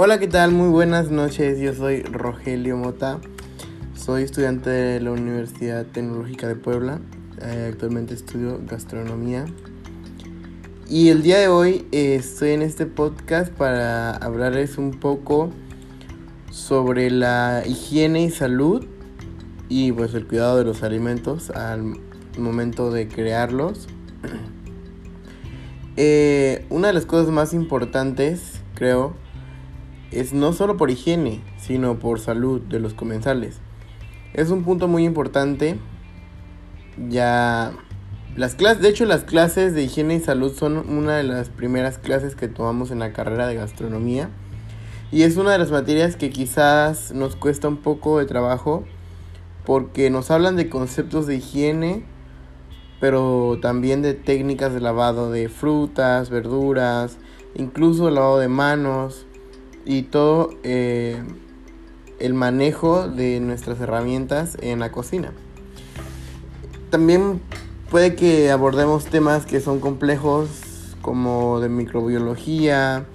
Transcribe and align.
Hola, 0.00 0.20
¿qué 0.20 0.28
tal? 0.28 0.52
Muy 0.52 0.68
buenas 0.68 1.10
noches. 1.10 1.58
Yo 1.58 1.74
soy 1.74 2.02
Rogelio 2.02 2.76
Mota. 2.76 3.18
Soy 3.96 4.22
estudiante 4.22 4.70
de 4.70 5.00
la 5.00 5.10
Universidad 5.10 5.86
Tecnológica 5.86 6.46
de 6.46 6.54
Puebla. 6.54 7.00
Eh, 7.42 7.70
actualmente 7.72 8.14
estudio 8.14 8.60
gastronomía. 8.64 9.46
Y 10.88 11.08
el 11.08 11.22
día 11.22 11.38
de 11.38 11.48
hoy 11.48 11.88
eh, 11.90 12.14
estoy 12.14 12.50
en 12.50 12.62
este 12.62 12.86
podcast 12.86 13.52
para 13.52 14.14
hablarles 14.14 14.78
un 14.78 15.00
poco 15.00 15.50
sobre 16.52 17.10
la 17.10 17.64
higiene 17.66 18.22
y 18.22 18.30
salud 18.30 18.86
y 19.68 19.90
pues 19.90 20.14
el 20.14 20.28
cuidado 20.28 20.58
de 20.58 20.64
los 20.64 20.84
alimentos 20.84 21.50
al 21.50 21.96
momento 22.38 22.92
de 22.92 23.08
crearlos. 23.08 23.88
Eh, 26.00 26.64
una 26.70 26.86
de 26.86 26.94
las 26.94 27.06
cosas 27.06 27.32
más 27.32 27.52
importantes, 27.52 28.60
creo, 28.76 29.16
es 30.10 30.32
no 30.32 30.52
solo 30.52 30.76
por 30.76 30.90
higiene, 30.90 31.42
sino 31.58 31.98
por 31.98 32.20
salud 32.20 32.60
de 32.60 32.80
los 32.80 32.94
comensales. 32.94 33.60
Es 34.34 34.50
un 34.50 34.64
punto 34.64 34.88
muy 34.88 35.04
importante. 35.04 35.78
Ya 37.08 37.72
las 38.36 38.54
clases, 38.54 38.82
de 38.82 38.88
hecho 38.88 39.04
las 39.04 39.24
clases 39.24 39.74
de 39.74 39.82
higiene 39.82 40.16
y 40.16 40.20
salud 40.20 40.52
son 40.52 40.76
una 40.76 41.16
de 41.16 41.24
las 41.24 41.48
primeras 41.48 41.98
clases 41.98 42.36
que 42.36 42.48
tomamos 42.48 42.90
en 42.90 42.98
la 42.98 43.12
carrera 43.12 43.46
de 43.46 43.54
gastronomía 43.54 44.30
y 45.10 45.22
es 45.22 45.36
una 45.38 45.52
de 45.52 45.58
las 45.58 45.70
materias 45.70 46.16
que 46.16 46.28
quizás 46.28 47.12
nos 47.12 47.34
cuesta 47.34 47.66
un 47.66 47.78
poco 47.78 48.18
de 48.18 48.26
trabajo 48.26 48.84
porque 49.64 50.10
nos 50.10 50.30
hablan 50.30 50.56
de 50.56 50.68
conceptos 50.68 51.26
de 51.26 51.36
higiene, 51.36 52.04
pero 53.00 53.58
también 53.62 54.02
de 54.02 54.12
técnicas 54.12 54.74
de 54.74 54.80
lavado 54.80 55.30
de 55.30 55.48
frutas, 55.48 56.28
verduras, 56.28 57.16
incluso 57.54 58.10
lavado 58.10 58.38
de 58.38 58.48
manos, 58.48 59.26
y 59.88 60.02
todo 60.02 60.50
eh, 60.64 61.16
el 62.20 62.34
manejo 62.34 63.08
de 63.08 63.40
nuestras 63.40 63.80
herramientas 63.80 64.58
en 64.60 64.80
la 64.80 64.92
cocina. 64.92 65.32
También 66.90 67.40
puede 67.90 68.14
que 68.14 68.50
abordemos 68.50 69.06
temas 69.06 69.46
que 69.46 69.60
son 69.60 69.80
complejos 69.80 70.50
como 71.00 71.58
de 71.60 71.70
microbiología, 71.70 73.06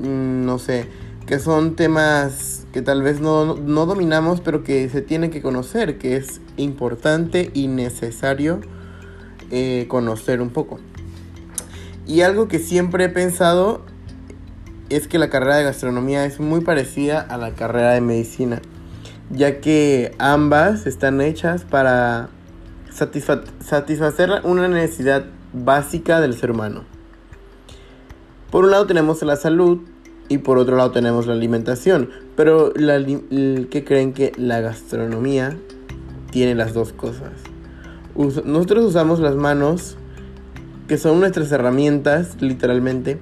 mm, 0.00 0.44
no 0.44 0.58
sé, 0.58 0.86
que 1.24 1.38
son 1.38 1.76
temas 1.76 2.66
que 2.72 2.82
tal 2.82 3.02
vez 3.02 3.20
no, 3.20 3.54
dominamos 3.54 4.40
pero 4.40 4.64
que 4.64 4.88
se 4.88 5.02
tienen 5.02 5.30
que 5.30 5.40
conocer, 5.40 5.98
que 5.98 6.16
es 6.16 6.40
importante 6.56 7.52
y 7.54 7.68
necesario 7.68 8.60
eh, 9.52 9.86
conocer 9.88 10.40
un 10.40 10.50
poco. 10.50 10.80
Y 12.08 12.22
algo 12.22 12.48
que 12.48 12.58
siempre 12.58 13.04
he 13.04 13.08
pensado 13.08 13.82
es 14.90 15.08
que 15.08 15.18
la 15.18 15.30
carrera 15.30 15.56
de 15.56 15.64
gastronomía 15.64 16.24
es 16.24 16.40
muy 16.40 16.60
parecida 16.60 17.20
a 17.20 17.36
la 17.36 17.52
carrera 17.52 17.92
de 17.92 18.00
medicina, 18.00 18.60
ya 19.30 19.60
que 19.60 20.14
ambas 20.18 20.86
están 20.86 21.20
hechas 21.20 21.64
para 21.64 22.30
satisfacer 22.90 24.30
una 24.44 24.68
necesidad 24.68 25.24
básica 25.52 26.20
del 26.20 26.34
ser 26.34 26.50
humano. 26.50 26.84
Por 28.50 28.64
un 28.64 28.70
lado 28.70 28.86
tenemos 28.86 29.22
la 29.22 29.36
salud 29.36 29.80
y 30.28 30.38
por 30.38 30.58
otro 30.58 30.76
lado 30.76 30.90
tenemos 30.90 31.26
la 31.26 31.34
alimentación, 31.34 32.10
pero 32.36 32.72
la, 32.74 32.98
que 33.04 33.84
creen 33.84 34.12
que 34.12 34.32
la 34.36 34.60
gastronomía 34.60 35.56
tiene 36.30 36.54
las 36.54 36.74
dos 36.74 36.92
cosas. 36.92 37.32
nosotros 38.44 38.84
usamos 38.84 39.20
las 39.20 39.36
manos, 39.36 39.96
que 40.86 40.96
son 40.96 41.20
nuestras 41.20 41.52
herramientas, 41.52 42.40
literalmente, 42.40 43.18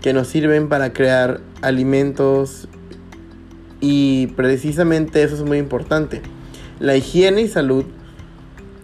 que 0.00 0.12
nos 0.12 0.28
sirven 0.28 0.68
para 0.68 0.92
crear 0.92 1.40
alimentos 1.62 2.68
y 3.80 4.28
precisamente 4.28 5.22
eso 5.22 5.34
es 5.34 5.42
muy 5.42 5.58
importante. 5.58 6.22
La 6.78 6.96
higiene 6.96 7.42
y 7.42 7.48
salud 7.48 7.84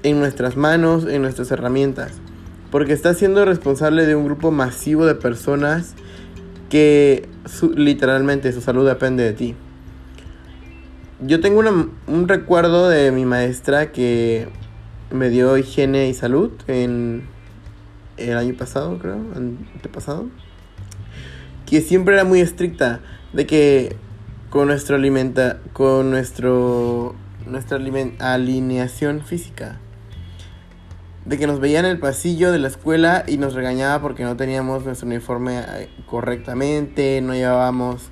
en 0.02 0.18
nuestras 0.18 0.56
manos, 0.56 1.06
en 1.06 1.22
nuestras 1.22 1.50
herramientas, 1.50 2.12
porque 2.70 2.92
estás 2.92 3.18
siendo 3.18 3.44
responsable 3.44 4.06
de 4.06 4.14
un 4.14 4.26
grupo 4.26 4.50
masivo 4.50 5.06
de 5.06 5.14
personas 5.14 5.94
que 6.68 7.28
literalmente 7.74 8.52
su 8.52 8.60
salud 8.60 8.86
depende 8.86 9.24
de 9.24 9.32
ti. 9.32 9.54
Yo 11.20 11.40
tengo 11.40 11.60
un 11.60 12.28
recuerdo 12.28 12.90
de 12.90 13.10
mi 13.10 13.24
maestra 13.24 13.90
que 13.90 14.48
me 15.10 15.30
dio 15.30 15.56
higiene 15.56 16.08
y 16.08 16.14
salud 16.14 16.50
en 16.66 17.22
el 18.18 18.36
año 18.36 18.54
pasado, 18.54 18.98
creo, 18.98 19.18
antepasado 19.34 20.26
que 21.66 21.80
siempre 21.80 22.14
era 22.14 22.24
muy 22.24 22.40
estricta 22.40 23.00
de 23.32 23.46
que 23.46 23.96
con 24.50 24.68
nuestro 24.68 24.96
alimenta 24.96 25.58
con 25.72 26.10
nuestro 26.10 27.14
nuestra 27.46 27.78
alineación 28.18 29.20
física 29.22 29.78
de 31.26 31.38
que 31.38 31.46
nos 31.46 31.58
veía 31.58 31.80
en 31.80 31.86
el 31.86 31.98
pasillo 31.98 32.52
de 32.52 32.60
la 32.60 32.68
escuela 32.68 33.24
y 33.26 33.36
nos 33.36 33.54
regañaba 33.54 34.00
porque 34.00 34.22
no 34.22 34.36
teníamos 34.36 34.84
nuestro 34.84 35.08
uniforme 35.08 35.58
eh, 35.58 35.88
correctamente, 36.06 37.20
no 37.20 37.34
llevábamos 37.34 38.10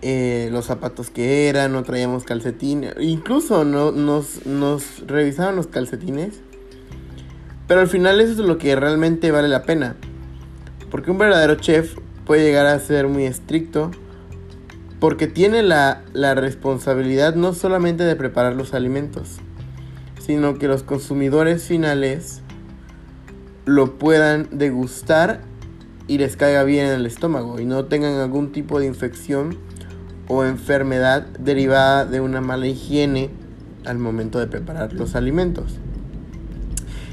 eh, 0.00 0.48
los 0.52 0.66
zapatos 0.66 1.10
que 1.10 1.48
eran, 1.48 1.72
no 1.72 1.82
traíamos 1.82 2.22
calcetines, 2.22 2.94
incluso 3.00 3.64
no, 3.64 3.90
nos, 3.90 4.46
nos 4.46 5.04
revisaban 5.06 5.56
los 5.56 5.66
calcetines. 5.66 6.40
Pero 7.66 7.80
al 7.80 7.88
final 7.88 8.20
eso 8.20 8.32
es 8.32 8.38
lo 8.38 8.58
que 8.58 8.76
realmente 8.76 9.32
vale 9.32 9.48
la 9.48 9.64
pena. 9.64 9.96
Porque 10.88 11.10
un 11.10 11.18
verdadero 11.18 11.56
chef 11.56 11.96
puede 12.26 12.42
llegar 12.42 12.66
a 12.66 12.78
ser 12.78 13.08
muy 13.08 13.24
estricto 13.24 13.92
porque 14.98 15.26
tiene 15.28 15.62
la, 15.62 16.02
responsabilidad 16.34 17.34
no 17.34 17.54
solamente 17.54 18.04
de 18.04 18.16
preparar 18.16 18.54
los 18.54 18.74
alimentos, 18.74 19.38
sino 20.20 20.58
que 20.58 20.68
los 20.68 20.82
consumidores 20.82 21.64
finales 21.64 22.42
lo 23.64 23.98
puedan 23.98 24.48
degustar 24.50 25.40
y 26.08 26.18
les 26.18 26.36
caiga 26.36 26.64
bien 26.64 26.86
en 26.86 26.94
el 26.94 27.06
estómago 27.06 27.60
y 27.60 27.64
no 27.64 27.84
tengan 27.86 28.14
algún 28.14 28.52
tipo 28.52 28.80
de 28.80 28.86
infección 28.86 29.58
o 30.28 30.44
enfermedad 30.44 31.26
derivada 31.38 32.04
de 32.04 32.20
una 32.20 32.40
mala 32.40 32.66
higiene 32.66 33.30
al 33.84 33.98
momento 33.98 34.40
de 34.40 34.46
preparar 34.46 34.92
los 34.92 35.14
alimentos. 35.14 35.78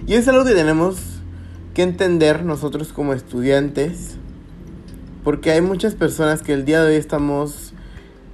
Y 0.08 0.16
es 0.16 0.28
algo 0.28 0.46
que 0.46 0.54
tenemos 0.54 0.98
que 1.74 1.84
entender 1.84 2.44
nosotros 2.44 2.94
como 2.94 3.14
estudiantes 3.14 4.18
porque 5.24 5.52
hay 5.52 5.62
muchas 5.62 5.96
personas 5.96 6.42
que 6.42 6.54
el 6.54 6.66
día 6.66 6.82
de 6.82 6.92
hoy 6.92 6.96
estamos 6.96 7.74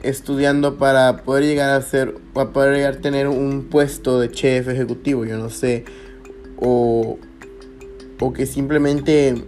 estudiando 0.01 0.77
para 0.77 1.17
poder 1.23 1.43
llegar 1.43 1.69
a 1.69 1.81
ser, 1.81 2.15
para 2.33 2.51
poder 2.51 2.75
llegar 2.75 2.93
a 2.95 3.01
tener 3.01 3.27
un 3.27 3.65
puesto 3.69 4.19
de 4.19 4.31
chef 4.31 4.67
ejecutivo, 4.67 5.25
yo 5.25 5.37
no 5.37 5.49
sé, 5.49 5.85
o, 6.57 7.19
o 8.19 8.33
que 8.33 8.45
simplemente 8.45 9.45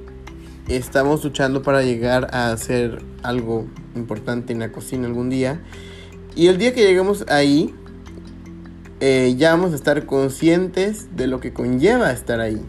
estamos 0.68 1.24
luchando 1.24 1.64
para 1.64 1.82
llegar 1.82 2.28
a 2.32 2.52
hacer 2.52 3.02
algo 3.24 3.66
importante 3.96 4.54
en 4.54 4.60
la 4.60 4.72
cocina 4.72 5.08
algún 5.08 5.30
día. 5.30 5.62
Y 6.36 6.48
el 6.48 6.58
día 6.58 6.74
que 6.74 6.82
lleguemos 6.82 7.26
ahí, 7.28 7.74
eh, 9.00 9.36
ya 9.38 9.52
vamos 9.52 9.74
a 9.74 9.76
estar 9.76 10.06
conscientes 10.06 11.16
de 11.16 11.28
lo 11.28 11.40
que 11.40 11.54
conlleva 11.54 12.12
estar 12.12 12.40
ahí. 12.40 12.62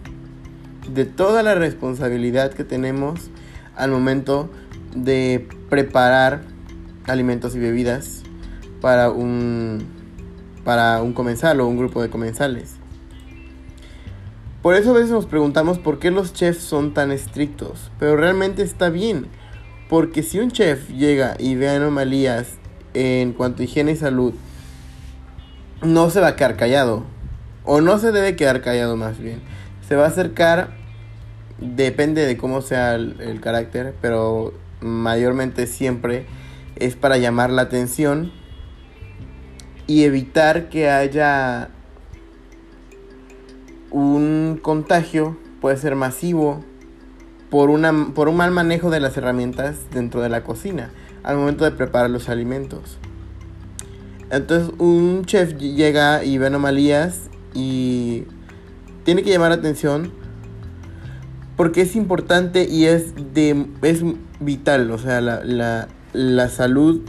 De 0.92 1.04
toda 1.04 1.42
la 1.42 1.54
responsabilidad 1.54 2.52
que 2.52 2.64
tenemos 2.64 3.30
al 3.76 3.90
momento 3.90 4.50
de 4.94 5.48
preparar 5.70 6.42
alimentos 7.06 7.54
y 7.54 7.58
bebidas 7.58 8.22
para 8.80 9.10
un, 9.10 9.84
para 10.64 11.02
un 11.02 11.12
comensal 11.12 11.60
o 11.60 11.66
un 11.66 11.78
grupo 11.78 12.02
de 12.02 12.10
comensales. 12.10 12.76
Por 14.62 14.76
eso 14.76 14.90
a 14.90 14.94
veces 14.94 15.10
nos 15.10 15.26
preguntamos 15.26 15.78
por 15.78 15.98
qué 15.98 16.10
los 16.12 16.32
chefs 16.32 16.62
son 16.62 16.94
tan 16.94 17.10
estrictos, 17.10 17.90
pero 17.98 18.16
realmente 18.16 18.62
está 18.62 18.90
bien, 18.90 19.26
porque 19.88 20.22
si 20.22 20.38
un 20.38 20.52
chef 20.52 20.88
llega 20.90 21.34
y 21.38 21.56
ve 21.56 21.68
anomalías 21.68 22.58
en 22.94 23.32
cuanto 23.32 23.62
a 23.62 23.64
higiene 23.64 23.92
y 23.92 23.96
salud, 23.96 24.34
no 25.82 26.10
se 26.10 26.20
va 26.20 26.28
a 26.28 26.36
quedar 26.36 26.56
callado, 26.56 27.02
o 27.64 27.80
no 27.80 27.98
se 27.98 28.12
debe 28.12 28.36
quedar 28.36 28.62
callado 28.62 28.96
más 28.96 29.18
bien, 29.18 29.40
se 29.88 29.96
va 29.96 30.04
a 30.04 30.08
acercar, 30.08 30.76
depende 31.62 32.26
de 32.26 32.36
cómo 32.36 32.60
sea 32.62 32.94
el 32.94 33.40
carácter, 33.40 33.94
pero 34.00 34.52
mayormente 34.80 35.66
siempre 35.66 36.26
es 36.76 36.96
para 36.96 37.18
llamar 37.18 37.50
la 37.50 37.62
atención 37.62 38.32
y 39.86 40.04
evitar 40.04 40.68
que 40.68 40.90
haya 40.90 41.70
un 43.90 44.58
contagio, 44.62 45.36
puede 45.60 45.76
ser 45.76 45.96
masivo, 45.96 46.64
por, 47.50 47.68
una, 47.68 48.14
por 48.14 48.28
un 48.28 48.36
mal 48.36 48.50
manejo 48.50 48.90
de 48.90 49.00
las 49.00 49.16
herramientas 49.16 49.76
dentro 49.92 50.22
de 50.22 50.30
la 50.30 50.42
cocina 50.42 50.90
al 51.22 51.36
momento 51.36 51.64
de 51.64 51.70
preparar 51.72 52.10
los 52.10 52.28
alimentos. 52.28 52.98
Entonces 54.30 54.72
un 54.78 55.24
chef 55.26 55.58
llega 55.58 56.24
y 56.24 56.38
ve 56.38 56.46
anomalías 56.46 57.28
y 57.52 58.24
tiene 59.04 59.22
que 59.22 59.30
llamar 59.30 59.52
atención 59.52 60.10
porque 61.56 61.82
es 61.82 61.96
importante 61.96 62.66
y 62.68 62.86
es, 62.86 63.14
de, 63.34 63.66
es 63.82 64.02
vital, 64.40 64.90
o 64.90 64.98
sea, 64.98 65.20
la, 65.20 65.44
la, 65.44 65.88
la 66.12 66.48
salud 66.48 67.02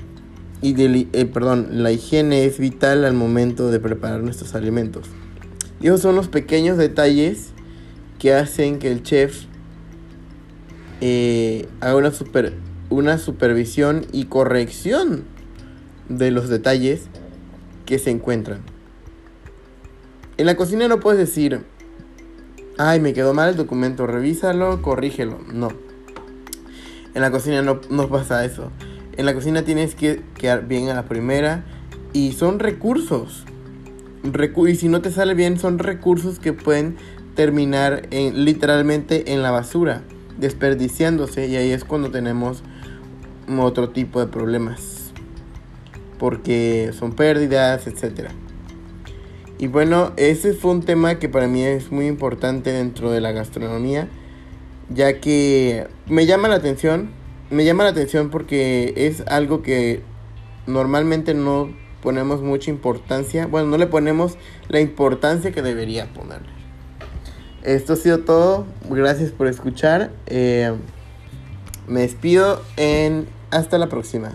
y 0.61 0.73
de, 0.73 1.07
eh, 1.11 1.25
perdón, 1.25 1.83
la 1.83 1.91
higiene 1.91 2.45
es 2.45 2.57
vital 2.57 3.03
al 3.03 3.13
momento 3.13 3.69
de 3.69 3.79
preparar 3.79 4.21
nuestros 4.21 4.55
alimentos. 4.55 5.07
Y 5.81 5.87
esos 5.87 6.01
son 6.01 6.15
los 6.15 6.29
pequeños 6.29 6.77
detalles 6.77 7.49
que 8.17 8.33
hacen 8.33 8.79
que 8.79 8.89
el 8.89 9.03
chef 9.03 9.45
eh, 11.01 11.67
haga 11.81 11.97
una, 11.97 12.11
super, 12.11 12.53
una 12.89 13.17
supervisión 13.17 14.05
y 14.13 14.25
corrección 14.25 15.25
de 16.07 16.31
los 16.31 16.47
detalles 16.47 17.07
que 17.85 17.99
se 17.99 18.11
encuentran. 18.11 18.61
En 20.37 20.45
la 20.45 20.55
cocina 20.55 20.87
no 20.87 21.01
puedes 21.01 21.19
decir, 21.19 21.65
ay, 22.77 22.99
me 22.99 23.13
quedó 23.13 23.33
mal 23.33 23.49
el 23.49 23.55
documento, 23.57 24.07
revísalo, 24.07 24.81
corrígelo. 24.81 25.39
No. 25.51 25.69
En 27.13 27.21
la 27.21 27.31
cocina 27.31 27.61
no, 27.61 27.79
no 27.89 28.09
pasa 28.09 28.43
eso. 28.45 28.71
En 29.15 29.25
la 29.25 29.33
cocina 29.33 29.63
tienes 29.63 29.95
que 29.95 30.21
quedar 30.37 30.67
bien 30.67 30.89
a 30.89 30.95
la 30.95 31.05
primera 31.05 31.63
y 32.13 32.31
son 32.33 32.59
recursos. 32.59 33.45
y 34.67 34.75
si 34.75 34.87
no 34.87 35.01
te 35.01 35.11
sale 35.11 35.33
bien, 35.33 35.59
son 35.59 35.79
recursos 35.79 36.39
que 36.39 36.53
pueden 36.53 36.97
terminar 37.35 38.07
en, 38.11 38.45
literalmente 38.45 39.33
en 39.33 39.41
la 39.41 39.51
basura, 39.51 40.03
desperdiciándose 40.37 41.47
y 41.47 41.55
ahí 41.55 41.71
es 41.71 41.83
cuando 41.83 42.11
tenemos 42.11 42.63
otro 43.59 43.89
tipo 43.89 44.19
de 44.19 44.27
problemas. 44.27 45.11
Porque 46.17 46.91
son 46.97 47.13
pérdidas, 47.13 47.85
etc. 47.87 48.29
Y 49.57 49.67
bueno, 49.67 50.13
ese 50.17 50.53
fue 50.53 50.71
un 50.71 50.81
tema 50.81 51.19
que 51.19 51.29
para 51.29 51.47
mí 51.47 51.63
es 51.63 51.91
muy 51.91 52.07
importante 52.07 52.71
dentro 52.71 53.11
de 53.11 53.21
la 53.21 53.31
gastronomía, 53.31 54.07
ya 54.89 55.19
que 55.19 55.87
me 56.07 56.25
llama 56.25 56.47
la 56.47 56.55
atención 56.55 57.09
me 57.53 57.65
llama 57.65 57.83
la 57.83 57.91
atención 57.91 58.29
porque 58.29 58.93
es 58.95 59.21
algo 59.27 59.61
que 59.61 60.01
normalmente 60.65 61.33
no 61.33 61.71
ponemos 62.01 62.41
mucha 62.41 62.71
importancia. 62.71 63.45
Bueno, 63.47 63.69
no 63.69 63.77
le 63.77 63.87
ponemos 63.87 64.37
la 64.69 64.79
importancia 64.79 65.51
que 65.51 65.61
debería 65.61 66.11
ponerle. 66.13 66.49
Esto 67.61 67.93
ha 67.93 67.95
sido 67.95 68.19
todo. 68.19 68.65
Gracias 68.89 69.31
por 69.31 69.47
escuchar. 69.47 70.11
Eh, 70.25 70.73
me 71.87 72.01
despido 72.01 72.61
en 72.75 73.27
hasta 73.51 73.77
la 73.77 73.87
próxima. 73.87 74.33